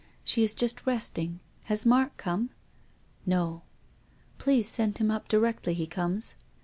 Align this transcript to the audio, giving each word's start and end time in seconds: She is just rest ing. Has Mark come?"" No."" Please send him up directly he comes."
She 0.23 0.43
is 0.43 0.55
just 0.55 0.87
rest 0.87 1.19
ing. 1.19 1.41
Has 1.65 1.85
Mark 1.85 2.17
come?"" 2.17 2.49
No."" 3.27 3.61
Please 4.39 4.67
send 4.67 4.97
him 4.97 5.11
up 5.11 5.27
directly 5.27 5.75
he 5.75 5.85
comes." 5.85 6.33